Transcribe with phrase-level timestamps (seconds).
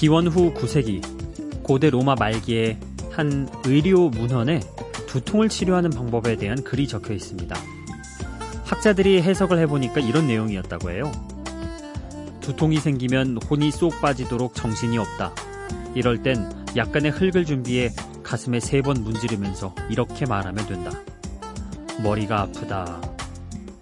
[0.00, 2.80] 기원 후 9세기 고대 로마 말기에
[3.10, 4.60] 한 의료 문헌에
[5.06, 7.54] 두통을 치료하는 방법에 대한 글이 적혀 있습니다.
[8.64, 11.12] 학자들이 해석을 해보니까 이런 내용이었다고 해요.
[12.40, 15.34] 두통이 생기면 혼이 쏙 빠지도록 정신이 없다.
[15.94, 17.90] 이럴 땐 약간의 흙을 준비해
[18.22, 20.92] 가슴에 세 번 문지르면서 이렇게 말하면 된다.
[22.02, 23.02] 머리가 아프다.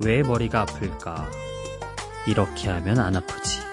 [0.01, 1.31] 왜 머리가 아플까?
[2.27, 3.68] 이렇게 하면 안 아프지.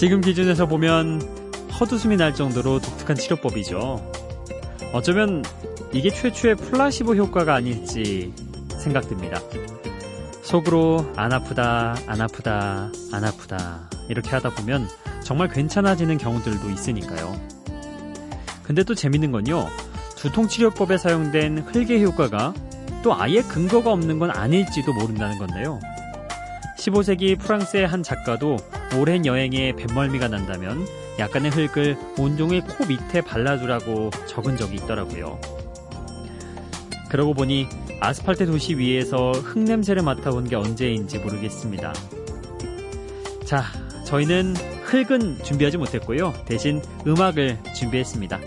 [0.00, 1.20] 지금 기준에서 보면
[1.78, 4.12] 헛웃음이 날 정도로 독특한 치료법이죠.
[4.94, 5.44] 어쩌면
[5.92, 8.32] 이게 최초의 플라시보 효과가 아닐지
[8.82, 9.42] 생각됩니다.
[10.40, 14.88] 속으로 안 아프다, 안 아프다, 안 아프다 이렇게 하다 보면
[15.22, 17.38] 정말 괜찮아지는 경우들도 있으니까요.
[18.62, 19.68] 근데 또 재밌는 건요.
[20.16, 22.54] 두통치료법에 사용된 흙의 효과가
[23.02, 25.78] 또 아예 근거가 없는 건 아닐지도 모른다는 건데요.
[26.80, 28.56] 15세기 프랑스의 한 작가도
[28.98, 30.86] 오랜 여행에 뱃멀미가 난다면
[31.18, 35.38] 약간의 흙을 온종일 코 밑에 발라두라고 적은 적이 있더라고요.
[37.10, 37.66] 그러고 보니
[38.00, 41.92] 아스팔트 도시 위에서 흙 냄새를 맡아본 게 언제인지 모르겠습니다.
[43.44, 43.64] 자,
[44.06, 46.32] 저희는 흙은 준비하지 못했고요.
[46.46, 48.40] 대신 음악을 준비했습니다.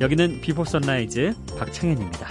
[0.00, 2.30] 여기는 Before Sunrise 박창현입니다.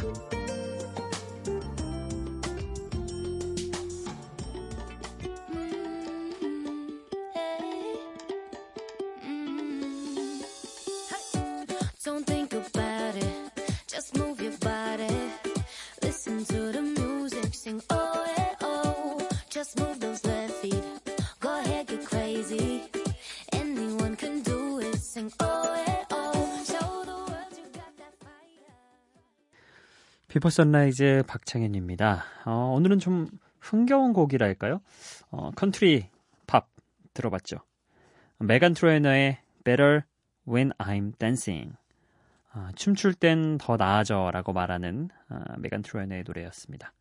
[30.36, 32.26] Before Sunrise 박창현입니다.
[32.46, 33.28] 어, 오늘은 좀
[33.62, 34.82] 흥겨운 곡이랄까요?
[35.32, 36.10] 어, 컨트리
[36.46, 36.68] 팝
[37.14, 37.60] 들어봤죠.
[38.40, 40.02] 메간 트레이너의 Better
[40.46, 41.78] When I'm Dancing.
[42.54, 46.92] 어, 춤출 땐 더 나아져 라고 말하는 어, 메간 트레이너의 노래였습니다.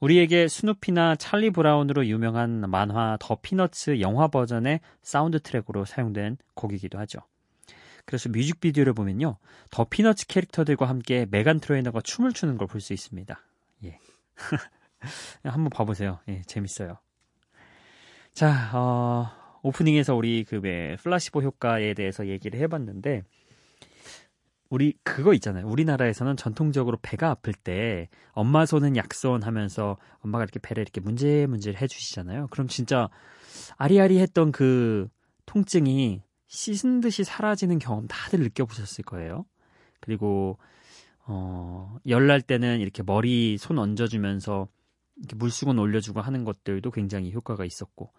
[0.00, 7.20] 우리에게 스누피나 찰리 브라운으로 유명한 만화 The Peanuts 영화 버전의 사운드 트랙으로 사용된 곡이기도 하죠.
[8.04, 9.36] 그래서 뮤직비디오를 보면요.
[9.70, 13.38] 더 피너츠 캐릭터들과 함께 메간 트레이너가 춤을 추는 걸 볼 수 있습니다.
[13.84, 13.98] 예.
[15.44, 16.20] 한번 봐보세요.
[16.28, 16.98] 예, 재밌어요.
[18.32, 19.30] 자, 어,
[19.62, 23.24] 오프닝에서 우리 그 왜 플라시보 효과에 대해서 얘기를 해봤는데,
[24.70, 25.66] 우리 그거 있잖아요.
[25.66, 31.72] 우리나라에서는 전통적으로 배가 아플 때 엄마 손은 약손 하면서 엄마가 이렇게 배를 이렇게 문제 문제
[31.72, 32.48] 해주시잖아요.
[32.50, 33.08] 그럼 진짜
[33.76, 35.08] 아리아리했던 그
[35.46, 39.46] 통증이 씻은 듯이 사라지는 경험 다들 느껴보셨을 거예요.
[40.00, 40.58] 그리고
[41.30, 44.66] 어, 열날 때는 이렇게 머리 손 얹어주면서
[45.18, 48.12] 이렇게 물수건 올려주고 하는 것들도 굉장히 효과가 있었고,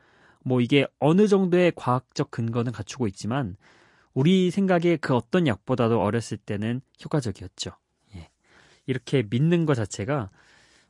[0.46, 3.58] 뭐 이게 어느 정도의 과학적 근거는 갖추고 있지만,
[4.14, 7.72] 우리 생각에 그 어떤 약보다도 어렸을 때는 효과적이었죠.
[8.16, 8.30] 예.
[8.86, 10.30] 이렇게 믿는 것 자체가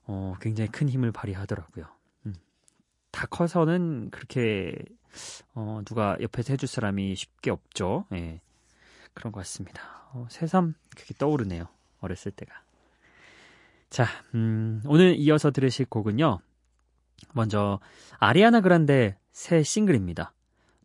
[0.06, 1.86] 어, 굉장히 큰 힘을 발휘하더라고요.
[2.26, 2.36] 음.
[3.12, 4.76] 다 커서는 그렇게
[5.54, 8.06] 어, 누가 옆에서 해줄 사람이 쉽게 없죠.
[8.14, 8.42] 예.
[9.14, 9.82] 그런 것 같습니다.
[10.14, 11.68] 어, 새삼 그게 떠오르네요.
[12.00, 12.64] 어렸을 때가.
[13.90, 16.40] 자, 음, 오늘 이어서 들으실 곡은요.
[17.34, 17.80] 먼저
[18.18, 20.34] 아리아나 그란데 새 싱글입니다.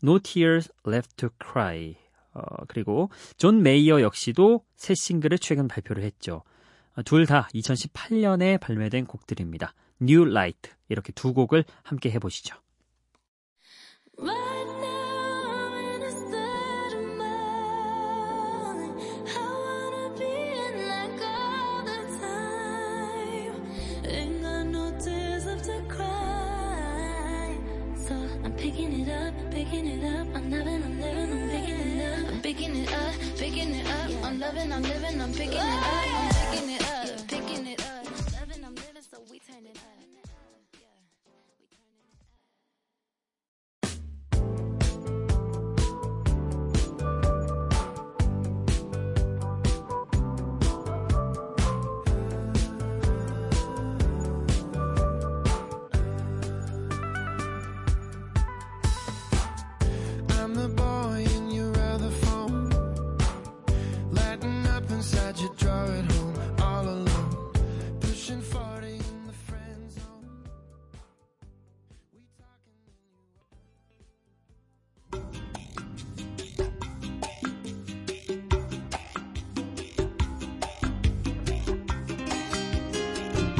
[0.03, 1.97] No Tears Left to Cry.
[2.35, 6.43] 어, 그리고 존 메이어 역시도 새 싱글을 최근 발표를 했죠.
[6.97, 9.75] 어, 둘다 2018년에 발매된 곡들입니다.
[10.03, 12.57] New Light 이렇게 두 곡을 함께 해보시죠.
[34.39, 36.74] Loving, I'm living, I'm picking it up, I'm picking it up,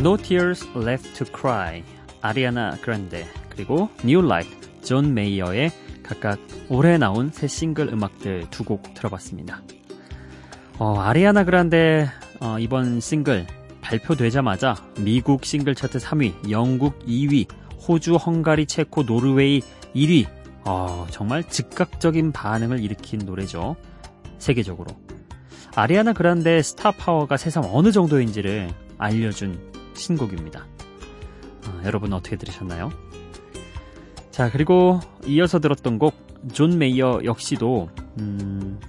[0.05, 1.83] No Tears Left to Cry,
[2.21, 5.73] 아리아나 그란데, 그리고 New Life, 존 메이어의
[6.03, 9.63] 각각 올해 나온 새 싱글 음악들 두 곡 들어봤습니다.
[10.79, 12.11] 어, 아리아나 그란데
[12.41, 13.47] 어, 이번 싱글
[13.81, 17.47] 발표되자마자 미국 싱글 차트 3위, 영국 2위,
[17.89, 19.63] 호주, 헝가리, 체코, 노르웨이
[19.95, 20.27] 1위.
[20.67, 23.77] 어, 정말 즉각적인 반응을 일으킨 노래죠.
[24.37, 24.95] 세계적으로.
[25.75, 28.69] 아리아나 그란데 스타 파워가 새삼 어느 정도인지를
[28.99, 30.67] 알려준 신곡입니다.
[31.67, 32.91] 어, 여러분 어떻게 들으셨나요?
[34.31, 36.15] 자, 그리고 이어서 들었던 곡,
[36.53, 37.89] 존 메이어 역시도,
[38.19, 38.81] 음,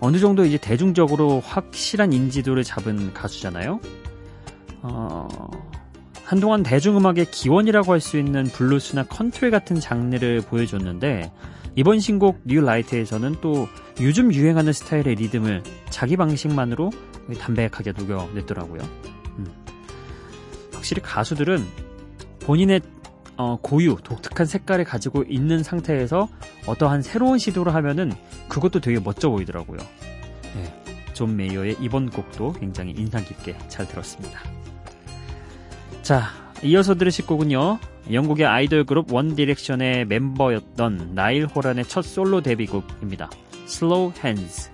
[0.00, 3.80] 어느 정도 이제 대중적으로 확실한 인지도를 잡은 가수잖아요.
[4.82, 5.28] 어,
[6.24, 11.30] 한동안 대중음악의 기원이라고 할 수 있는 블루스나 컨트리 같은 장르를 보여줬는데
[11.76, 13.68] 이번 신곡 New Light에서는 또
[14.00, 16.90] 요즘 유행하는 스타일의 리듬을 자기 방식만으로
[17.38, 18.80] 담백하게 녹여냈더라고요.
[20.80, 20.90] 음.
[20.90, 21.66] 확실히 가수들은
[22.40, 22.80] 본인의
[23.36, 26.28] 어, 고유, 독특한 색깔을 가지고 있는 상태에서
[26.66, 28.12] 어떠한 새로운 시도를 하면은
[28.48, 29.78] 그것도 되게 멋져 보이더라고요.
[30.54, 30.82] 네,
[31.14, 34.40] 존 메이어의 이번 곡도 굉장히 인상 깊게 잘 들었습니다.
[36.02, 36.28] 자,
[36.62, 37.78] 이어서 들으실 곡은요.
[38.12, 43.30] 영국의 아이돌 그룹 원 디렉션의 멤버였던 나일 호란의 첫 솔로 데뷔곡입니다.
[43.66, 44.70] Slow Hands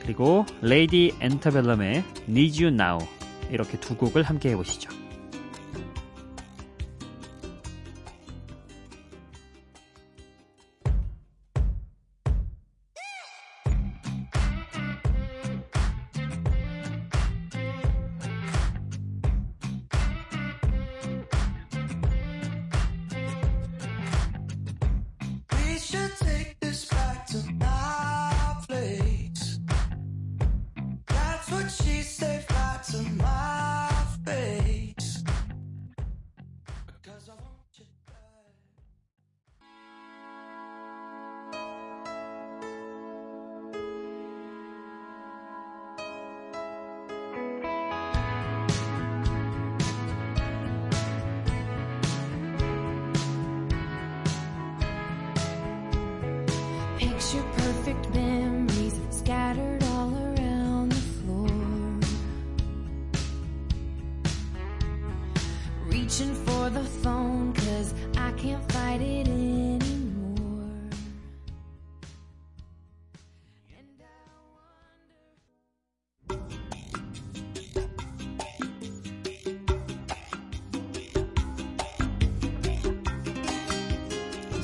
[0.00, 2.98] 그리고 레이디 앤터벨럼의 Need You Now
[3.50, 5.01] 이렇게 두 곡을 함께 해보시죠.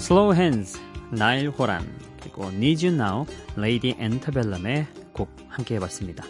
[0.08, 0.80] Slow Hands,
[1.10, 1.86] 나일 호란,
[2.18, 3.26] 그리고 Need You Now,
[3.56, 6.24] 레이디 앤터벨럼의 곡 함께 해봤습니다.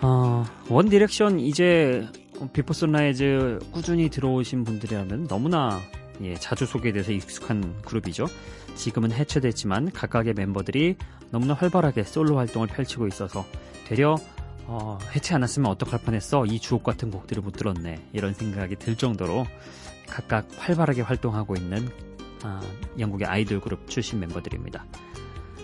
[0.00, 2.08] 어, 원 디렉션 이제
[2.54, 5.82] 비포 선라이즈 꾸준히 들어오신 분들이라면 너무나
[6.22, 8.26] 예, 자주 소개돼서 익숙한 그룹이죠.
[8.74, 10.96] 지금은 해체됐지만 각각의 멤버들이
[11.30, 13.44] 너무나 활발하게 솔로 활동을 펼치고 있어서
[13.86, 14.16] 되려
[14.66, 18.96] 어, 해체 안 했으면 어떡할 뻔했어 이 주옥 같은 곡들을 못 들었네 이런 생각이 들
[18.96, 19.46] 정도로
[20.08, 21.88] 각각 활발하게 활동하고 있는
[22.42, 22.60] 아,
[22.98, 24.84] 영국의 아이돌 그룹 출신 멤버들입니다.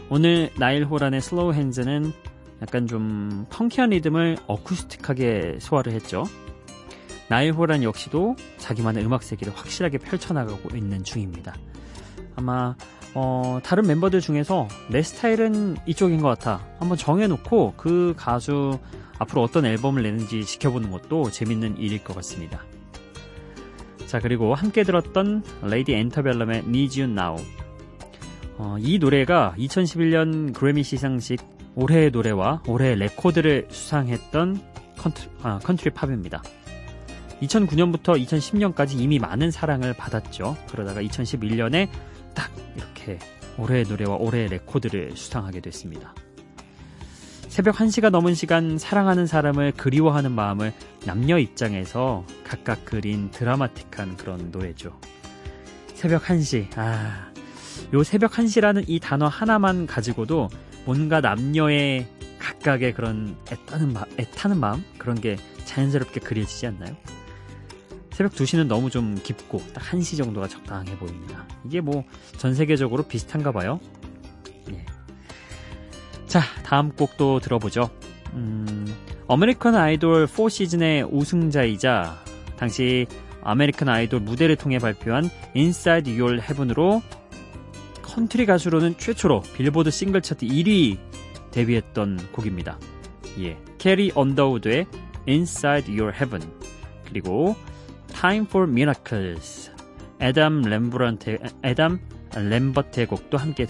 [0.09, 2.13] 오늘 나일 호란의 Slow Hands는
[2.63, 6.25] 약간 좀 펑키한 리듬을 어쿠스틱하게 소화를 했죠.
[7.29, 11.55] 나일 호란 역시도 자기만의 음악 세계를 확실하게 펼쳐나가고 있는 중입니다.
[12.37, 12.77] 아마
[13.15, 16.65] 어, 다른 멤버들 중에서 내 스타일은 이쪽인 것 같아.
[16.79, 18.79] 한번 정해놓고 그 가수
[19.19, 22.63] 앞으로 어떤 앨범을 내는지 지켜보는 것도 재밌는 일일 것 같습니다.
[24.07, 27.37] 자, 그리고 함께 들었던 레이디 앤터벨럼의 Need You Now.
[28.59, 31.41] 어, 이 노래가 2011년 그래미 시상식
[31.75, 34.61] 올해의 노래와 올해의 레코드를 수상했던
[34.99, 36.43] 컨트, 아, 컨트리 팝입니다.
[37.43, 40.57] 2009년부터 2010년까지 이미 많은 사랑을 받았죠.
[40.71, 41.89] 그러다가 2011년에
[42.35, 43.19] 딱 이렇게
[43.59, 46.15] 올해의 노래와 올해의 레코드를 수상하게 됐습니다.
[47.49, 50.75] 새벽 1시가 넘은 시간 사랑하는 사람을 그리워하는 마음을
[51.07, 54.99] 남녀 입장에서 각각 그린 드라마틱한 그런 노래죠.
[55.95, 57.33] 새벽 1시, 아,
[57.95, 60.51] 요 새벽 1시라는 이 단어 하나만 가지고도
[60.85, 62.07] 뭔가 남녀의
[62.39, 64.85] 각각의 그런 애타는, 마, 애타는 마음?
[64.99, 66.95] 그런 게 자연스럽게 그려지지 않나요?
[68.17, 71.47] 새벽 2시는 너무 좀 깊고 딱 1시 정도가 적당해 보입니다.
[71.67, 72.03] 이게 뭐
[72.39, 73.79] 전 세계적으로 비슷한가 봐요.
[74.71, 74.87] 예.
[76.27, 77.91] 자, 다음 곡도 들어보죠.
[78.33, 78.87] 음,
[79.29, 82.17] 아메리칸 아이돌 4 시즌의 우승자이자
[82.57, 83.07] 당시
[83.43, 87.03] 아메리칸 아이돌 무대를 통해 발표한 Inside Your Heaven으로
[88.01, 90.99] 컨트리 가수로는 최초로 빌보드 싱글 차트 1위
[91.51, 92.79] 데뷔했던 곡입니다.
[93.41, 94.87] 예, 캐리 언더우드의
[95.29, 96.51] Inside Your Heaven
[97.05, 97.57] 그리고
[98.21, 99.71] Time for Miracles
[100.21, 102.01] 에담 램버트 에담
[102.35, 103.67] 렘버트의 곡도 함께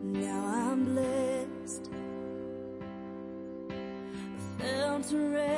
[0.00, 0.47] now
[5.10, 5.57] resurrected.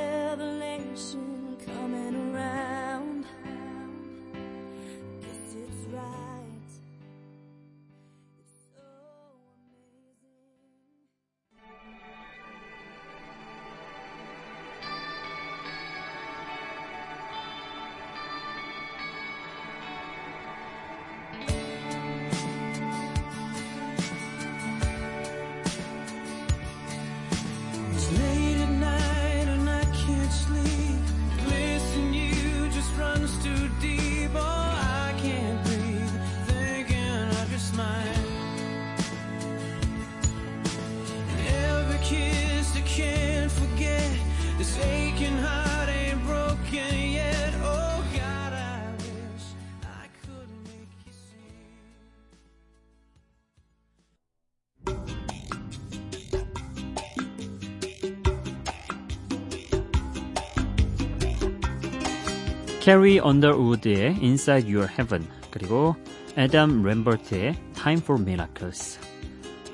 [62.91, 65.95] 캐리 언더우드의 Inside Your Heaven 그리고
[66.37, 68.99] 에담 램버트의 Time for Miracles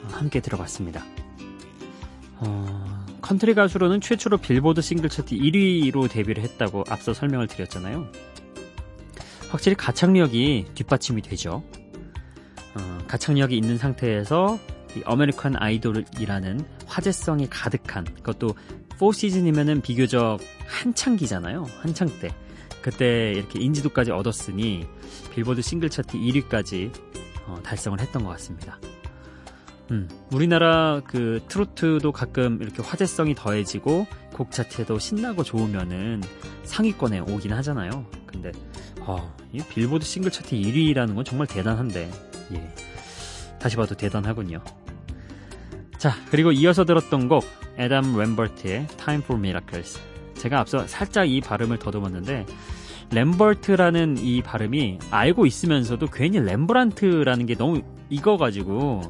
[0.03, 1.03] 어, 함께 들어봤습니다.
[2.35, 8.07] 어, 컨트리 가수로는 최초로 빌보드 싱글 차트 1위로 데뷔를 했다고 앞서 설명을 드렸잖아요.
[9.49, 11.65] 확실히 가창력이 뒷받침이 되죠.
[12.75, 14.59] 어, 가창력이 있는 상태에서
[14.95, 18.51] 이 어메리칸 아이돌이라는 화제성이 가득한 그것도
[18.99, 21.65] 4시즌이면은 비교적 한창기잖아요.
[21.81, 22.29] 한창 때.
[22.87, 24.87] 그때 이렇게 인지도까지 얻었으니
[25.35, 26.93] 빌보드 싱글 차트 1위까지
[27.49, 28.79] 어, 달성을 했던 것 같습니다.
[29.91, 36.23] 음, 우리나라 그 트로트도 가끔 이렇게 화제성이 더해지고 곡 자체도 신나고 좋으면은
[36.63, 38.07] 상위권에 오긴 하잖아요.
[38.25, 38.53] 근데
[39.01, 42.09] 어, 이 빌보드 싱글 차트 1위라는 건 정말 대단한데
[42.53, 42.75] 예.
[43.59, 44.63] 다시 봐도 대단하군요.
[45.99, 47.45] 자, 그리고 이어서 들었던 곡
[47.79, 49.99] 에담 램버트의 Time for Miracles.
[50.39, 52.47] 제가 앞서 살짝 이 발음을 더듬었는데
[53.11, 59.03] 램버트라는 이 발음이 알고 있으면서도 괜히 렘브란트라는 게 너무 익어가지고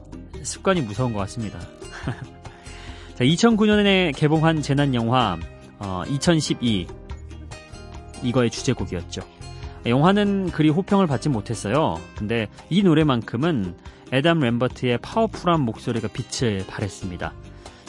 [0.43, 1.59] 습관이 무서운 것 같습니다.
[3.15, 5.39] 자, 2009년에 개봉한 재난 영화
[5.79, 6.87] 어, 2012
[8.23, 9.23] 이거의 주제곡이었죠.
[9.87, 12.01] 영화는 그리 호평을 받지 못했어요.
[12.17, 13.75] 근데 이 노래만큼은
[14.13, 17.33] 에담 램버트의 파워풀한 목소리가 빛을 발했습니다.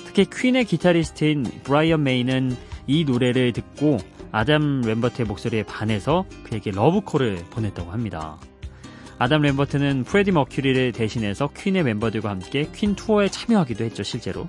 [0.06, 2.56] 특히 퀸의 기타리스트인 브라이언 메이는
[2.88, 3.98] 이 노래를 듣고
[4.32, 8.38] 아담 램버트의 목소리에 반해서 그에게 러브콜을 보냈다고 합니다.
[9.20, 14.48] 아담 램버트는 프레디 머큐리를 대신해서 퀸의 멤버들과 함께 퀸 투어에 참여하기도 했죠, 실제로.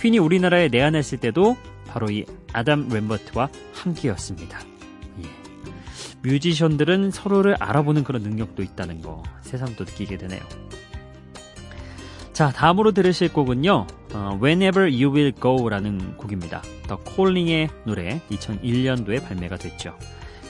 [0.00, 1.56] 퀸이 우리나라에 내한했을 때도
[1.88, 4.60] 바로 이 아담 램버트와 함께였습니다.
[5.22, 5.28] 예.
[6.22, 10.42] 뮤지션들은 서로를 알아보는 그런 능력도 있다는 거 새삼 또 느끼게 되네요.
[12.34, 13.86] 자, 다음으로 들으실 곡은요.
[14.12, 16.62] 어, Whenever You Will Go라는 곡입니다.
[16.88, 19.96] 더 콜링의 노래 2001년도에 발매가 됐죠.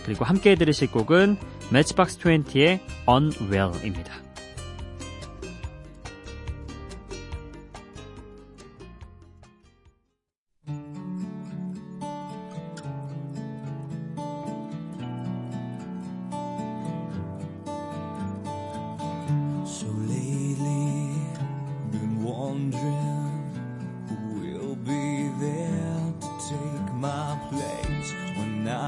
[0.03, 1.37] 그리고 함께 들으실 곡은
[1.71, 4.15] 매치박스 20의 Unwell입니다.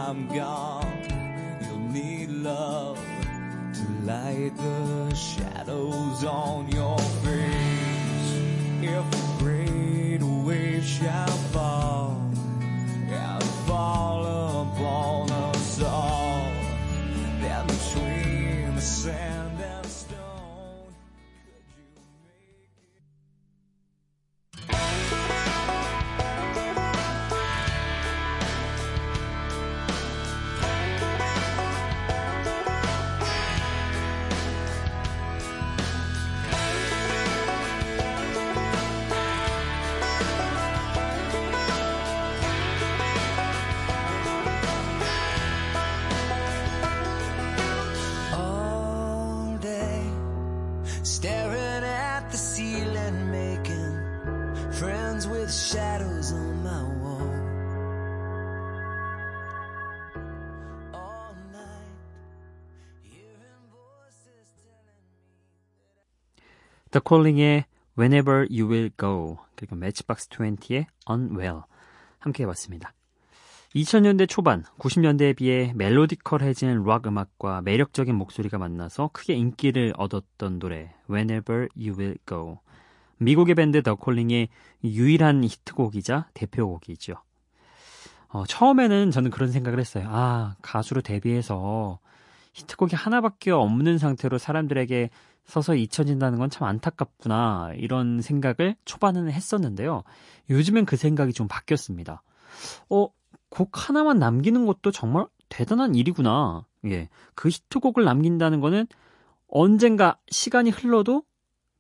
[0.09, 1.03] I'm gone.
[1.63, 2.97] You'll need love
[3.75, 6.86] to light the shadows on your
[66.97, 67.67] The Calling의
[67.99, 71.61] Whenever You Will Go 그리고 매치박스 20의 Unwell
[72.19, 72.95] 함께 해봤습니다.
[73.75, 81.69] 2000년대 초반, 90년대에 비해 멜로디컬해진 락 음악과 매력적인 목소리가 만나서 크게 인기를 얻었던 노래 Whenever
[81.77, 82.61] You Will Go
[83.19, 84.49] 미국의 밴드 더 콜링의
[84.85, 87.17] 유일한 히트곡이자 대표곡이죠.
[88.29, 90.09] 어, 처음에는 저는 그런 생각을 했어요.
[90.09, 91.99] 아, 가수로 데뷔해서
[92.55, 95.11] 히트곡이 하나밖에 없는 상태로 사람들에게
[95.47, 97.73] 서서히 잊혀진다는 건 참 안타깝구나.
[97.77, 100.03] 이런 생각을 초반에는 했었는데요.
[100.51, 102.23] 요즘엔 그 생각이 좀 바뀌었습니다.
[102.91, 103.09] 어,
[103.49, 106.65] 곡 하나만 남기는 것도 정말 대단한 일이구나.
[106.87, 107.09] 예.
[107.35, 108.87] 그 히트곡을 남긴다는 거는
[109.49, 111.23] 언젠가 시간이 흘러도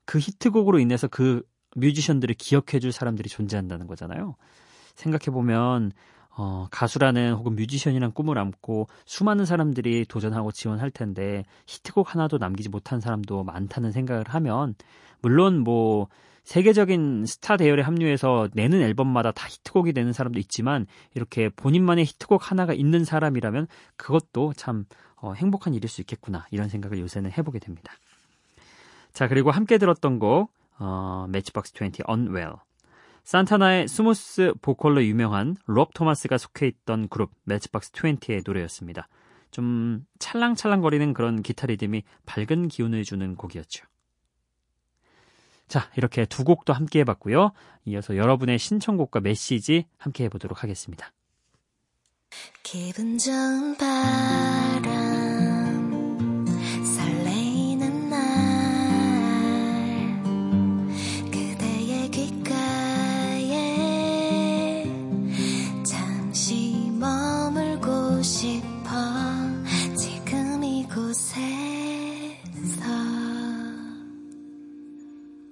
[0.04, 1.42] 그 히트곡으로 인해서 그
[1.74, 4.36] 뮤지션들을 기억해줄 사람들이 존재한다는 거잖아요.
[4.94, 5.92] 생각해보면,
[6.38, 13.00] 어, 가수라는 혹은 뮤지션이란 꿈을 안고 수많은 사람들이 도전하고 지원할 텐데 히트곡 하나도 남기지 못한
[13.00, 14.74] 사람도 많다는 생각을 하면
[15.22, 16.08] 물론 뭐
[16.44, 22.74] 세계적인 스타 대열에 합류해서 내는 앨범마다 다 히트곡이 되는 사람도 있지만 이렇게 본인만의 히트곡 하나가
[22.74, 23.66] 있는 사람이라면
[23.96, 24.84] 그것도 참
[25.16, 27.94] 어, 행복한 일일 수 있겠구나 이런 생각을 요새는 해보게 됩니다.
[29.14, 32.56] 자 그리고 함께 들었던 곡 어, 매치박스 20 Unwell
[33.26, 39.08] 산타나의 Smooth 보컬로 유명한 롭 토마스가 속해 있던 그룹 매치박스 20의 노래였습니다.
[39.50, 43.84] 좀 찰랑찰랑거리는 그런 기타 리듬이 밝은 기운을 주는 곡이었죠.
[45.66, 47.50] 자, 이렇게 두 곡도 함께 해봤고요.
[47.86, 51.10] 이어서 여러분의 신청곡과 메시지 함께 해보도록 하겠습니다.
[52.62, 55.05] 기분 좋은 바람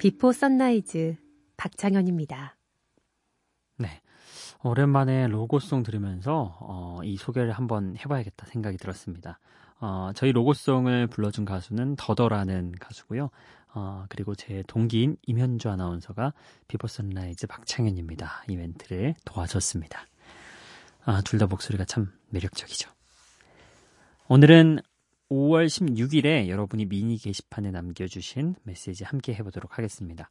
[0.05, 1.17] 비포 선라이즈
[1.57, 2.59] 박창현입니다.
[3.79, 4.03] 네.
[4.63, 9.41] 오랜만에 로고송 들으면서 어, 이 소개를 한번 해봐야겠다 생각이 들었습니다.
[9.81, 13.31] 어, 저희 로고송을 불러준 가수는 더더라는 가수고요.
[13.73, 16.35] 어, 그리고 제 동기인 임현주 아나운서가
[16.69, 18.45] 비포 선라이즈 박창현입니다.
[18.49, 20.07] 이 멘트를 도와줬습니다.
[21.07, 22.91] 아, 둘 다 목소리가 참 매력적이죠.
[24.29, 24.81] 오늘은
[25.31, 30.31] 5월 16일에 여러분이 미니 게시판에 남겨주신 메시지 함께 해보도록 하겠습니다.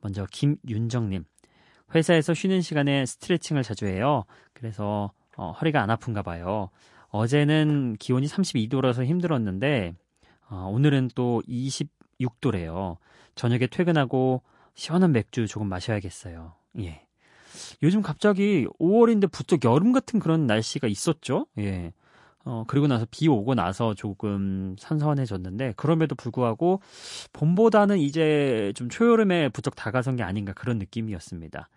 [0.00, 1.24] 먼저 김윤정님.
[1.94, 4.24] 회사에서 쉬는 시간에 스트레칭을 자주 해요.
[4.52, 6.70] 그래서 어, 허리가 안 아픈가 봐요.
[7.08, 9.94] 어제는 기온이 32도라서 힘들었는데
[10.48, 12.96] 어, 오늘은 또 26도래요.
[13.34, 14.42] 저녁에 퇴근하고
[14.74, 16.54] 시원한 맥주 조금 마셔야겠어요.
[16.80, 17.06] 예.
[17.82, 21.46] 요즘 갑자기 5월인데 부쩍 여름 같은 그런 날씨가 있었죠.
[21.58, 21.92] 예.
[22.44, 26.80] 어, 그리고 나서 비 오고 나서 조금 선선해졌는데, 그럼에도 불구하고,
[27.32, 31.68] 봄보다는 이제 좀 초여름에 부쩍 다가선 게 아닌가 그런 느낌이었습니다.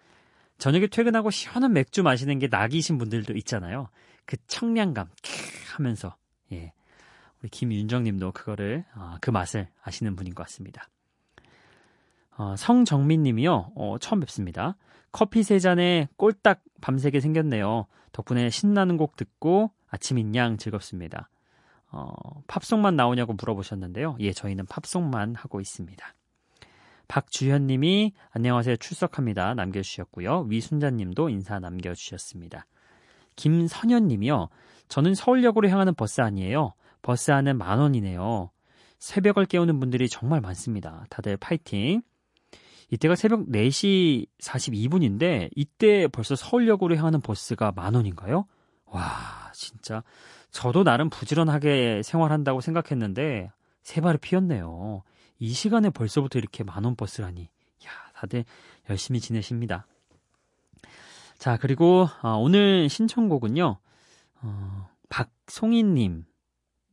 [0.57, 3.89] 저녁에 퇴근하고 시원한 맥주 마시는 게 낙이신 분들도 있잖아요.
[4.25, 6.15] 그 청량감, 캬 하면서,
[6.51, 6.73] 예.
[7.41, 10.89] 우리 김윤정 님도 그거를, 어, 그 맛을 아시는 분인 것 같습니다.
[12.37, 14.75] 어, 성정민 님이요, 어, 처음 뵙습니다.
[15.11, 17.85] 커피 세 잔에 꼴딱 밤새게 생겼네요.
[18.11, 21.29] 덕분에 신나는 곡 듣고 아침인 양 즐겁습니다.
[21.89, 22.11] 어,
[22.47, 24.17] 팝송만 나오냐고 물어보셨는데요.
[24.19, 26.13] 예, 저희는 팝송만 하고 있습니다.
[27.07, 30.47] 박주현 님이 안녕하세요 출석합니다 남겨주셨고요.
[30.49, 32.65] 위순자 님도 인사 남겨주셨습니다.
[33.37, 34.49] 김선현 님이요.
[34.89, 36.73] 저는 서울역으로 향하는 버스 안이에요.
[37.01, 38.49] 버스 안은 만원이네요.
[38.99, 41.05] 새벽을 깨우는 분들이 정말 많습니다.
[41.09, 42.01] 다들 파이팅.
[42.91, 48.45] 이때가 새벽 4시 42분인데 이때 벌써 서울역으로 향하는 버스가 만원인가요?
[48.85, 50.03] 와, 진짜
[50.51, 55.03] 저도 나름 부지런하게 생활한다고 생각했는데 세 발이 피었네요.
[55.39, 57.43] 이 시간에 벌써부터 이렇게 만원 버스라니.
[57.43, 58.45] 야, 다들
[58.89, 59.85] 열심히 지내십니다.
[61.37, 63.77] 자, 그리고 어, 오늘 신청곡은요.
[64.41, 66.25] 어, 박송희님.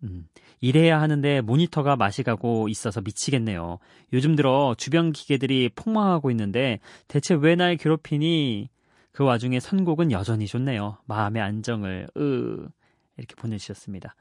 [0.05, 0.29] 음,
[0.61, 3.79] 일해야 하는데 모니터가 맛이 가고 있어서 미치겠네요.
[4.13, 8.69] 요즘 들어 주변 기계들이 폭망하고 있는데 대체 왜 날 괴롭히니?
[9.13, 10.99] 그 와중에 선곡은 여전히 좋네요.
[11.07, 12.69] 마음의 안정을 으
[13.17, 14.15] 이렇게 보내주셨습니다.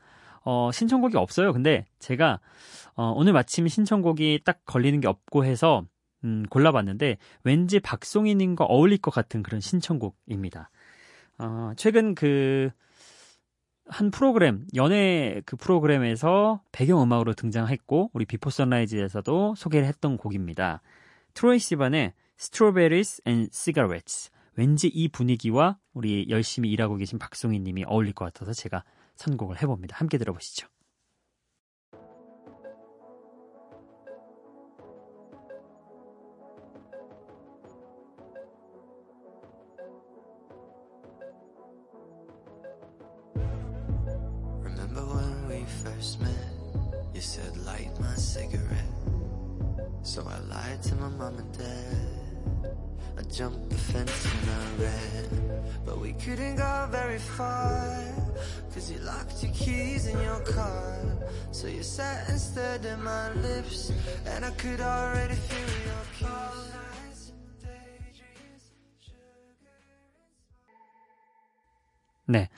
[0.44, 1.54] 어, 신청곡이 없어요.
[1.54, 2.40] 근데 제가
[2.96, 5.86] 어, 오늘 마침 신청곡이 딱 걸리는 게 없고 해서
[6.24, 10.70] 음, 골라봤는데 왠지 박송희님과 어울릴 것 같은 그런 신청곡입니다.
[11.40, 12.72] 어, 최근 그
[13.92, 20.82] 한 프로그램, 연애 그 프로그램에서 배경음악으로 등장했고, 우리 비포 선라이즈에서도 소개를 했던 곡입니다.
[21.34, 24.32] 트로이 시반의 Strawberries and Cigarettes.
[24.56, 28.84] 왠지 이 분위기와 우리 열심히 일하고 계신 박송희 님이 어울릴 것 같아서 제가
[29.16, 29.98] 선곡을 해봅니다.
[29.98, 30.68] 함께 들어보시죠.
[50.04, 52.31] So I lied to my mom and dad
[53.22, 55.26] I jumped the fence and I ran.
[55.86, 57.86] But we couldn't go very far.
[58.74, 60.98] Cause you locked your keys in your car.
[61.52, 63.92] So you sat and stared at my lips.
[64.26, 67.34] And I could already feel your kiss.
[72.28, 72.50] 네.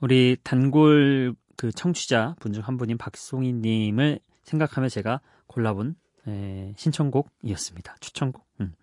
[0.00, 5.94] 우리 단골 그 청취자 분 중 한 분인 박송희 님을 생각하며 제가 골라본
[6.26, 7.96] 에, 신청곡이었습니다.
[8.00, 8.44] 추천곡.
[8.62, 8.74] 음.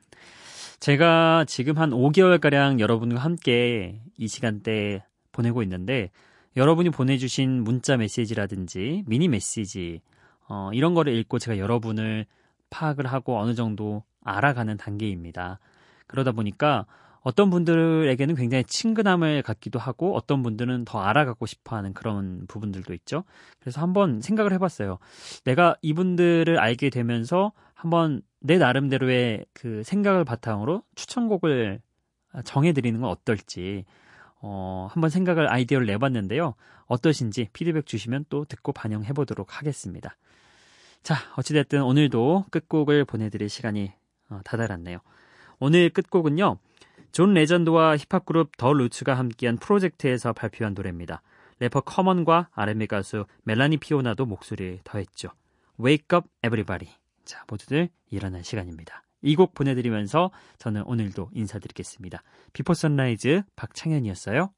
[0.80, 6.12] 제가 지금 한 5개월가량 여러분과 함께 이 시간대 보내고 있는데
[6.58, 10.02] 여러분이 보내주신 문자 메시지라든지 미니 메시지
[10.48, 12.26] 어, 이런 거를 읽고 제가 여러분을
[12.70, 15.60] 파악을 하고 어느 정도 알아가는 단계입니다.
[16.08, 16.86] 그러다 보니까
[17.26, 23.24] 어떤 분들에게는 굉장히 친근함을 갖기도 하고 어떤 분들은 더 알아가고 싶어 하는 그런 부분들도 있죠.
[23.60, 25.00] 그래서 한번 생각을 해봤어요.
[25.44, 31.82] 내가 이분들을 알게 되면서 한번 내 나름대로의 그 생각을 바탕으로 추천곡을
[32.44, 33.86] 정해드리는 건 어떨지
[34.40, 36.54] 어, 한번 생각을 아이디어를 내봤는데요.
[36.86, 40.16] 어떠신지 피드백 주시면 또 듣고 반영해 보도록 하겠습니다.
[41.02, 43.94] 자, 어찌됐든 오늘도 끝곡을 보내드릴 시간이
[44.30, 45.00] 어, 다다랐네요.
[45.58, 46.60] 오늘 끝곡은요.
[47.16, 51.22] 존 레전드와 힙합 그룹 더 루츠가 함께한 프로젝트에서 발표한 노래입니다.
[51.60, 55.30] 래퍼 커먼과 R&B 가수 멜라니 피오나도 목소리를 더했죠.
[55.80, 56.94] Wake up everybody.
[57.24, 59.06] 자, 모두들 일어날 시간입니다.
[59.22, 62.22] 이 곡 보내드리면서 저는 오늘도 인사드리겠습니다.
[62.52, 64.52] 비포 선라이즈 박창현이었어요.